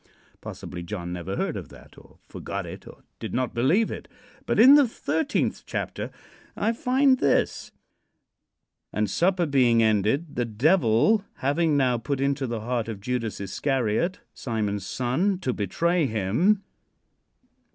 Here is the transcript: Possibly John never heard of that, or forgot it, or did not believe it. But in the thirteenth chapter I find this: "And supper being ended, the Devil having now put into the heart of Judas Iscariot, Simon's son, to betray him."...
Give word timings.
Possibly 0.41 0.81
John 0.81 1.13
never 1.13 1.35
heard 1.35 1.55
of 1.55 1.69
that, 1.69 1.95
or 1.95 2.17
forgot 2.27 2.65
it, 2.65 2.87
or 2.87 3.03
did 3.19 3.35
not 3.35 3.53
believe 3.53 3.91
it. 3.91 4.07
But 4.47 4.59
in 4.59 4.73
the 4.73 4.87
thirteenth 4.87 5.61
chapter 5.67 6.09
I 6.57 6.73
find 6.73 7.19
this: 7.19 7.71
"And 8.91 9.07
supper 9.07 9.45
being 9.45 9.83
ended, 9.83 10.35
the 10.35 10.45
Devil 10.45 11.23
having 11.35 11.77
now 11.77 11.99
put 11.99 12.19
into 12.19 12.47
the 12.47 12.61
heart 12.61 12.87
of 12.87 12.99
Judas 12.99 13.39
Iscariot, 13.39 14.21
Simon's 14.33 14.87
son, 14.87 15.37
to 15.37 15.53
betray 15.53 16.07
him."... 16.07 16.63